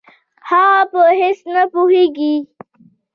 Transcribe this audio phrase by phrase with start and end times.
[0.49, 2.35] هغه په هېڅ نه پوهېږي.